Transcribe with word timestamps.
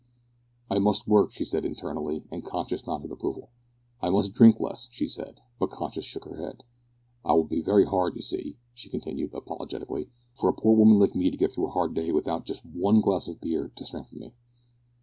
"I 0.67 0.79
must 0.79 1.07
work," 1.07 1.31
she 1.31 1.45
said, 1.45 1.63
internally, 1.63 2.23
and 2.31 2.43
conscience 2.43 2.87
nodded 2.87 3.11
approval. 3.11 3.51
"I 4.01 4.09
must 4.09 4.33
drink 4.33 4.59
less," 4.59 4.89
she 4.91 5.07
said, 5.07 5.41
but 5.59 5.69
conscience 5.69 6.07
shook 6.07 6.25
her 6.25 6.37
head. 6.37 6.63
"It 7.23 7.27
will 7.31 7.43
be 7.43 7.61
very 7.61 7.85
hard, 7.85 8.15
you 8.15 8.23
see," 8.23 8.57
she 8.73 8.89
continued, 8.89 9.31
apologetically, 9.31 10.09
"for 10.33 10.49
a 10.49 10.53
poor 10.53 10.75
woman 10.75 10.97
like 10.97 11.13
me 11.13 11.29
to 11.29 11.37
get 11.37 11.51
through 11.51 11.67
a 11.67 11.77
hard 11.77 11.93
day 11.93 12.11
without 12.11 12.47
just 12.47 12.65
one 12.65 12.99
glass 12.99 13.27
of 13.27 13.39
beer 13.39 13.71
to 13.75 13.85
strengthen 13.85 14.17
me." 14.17 14.33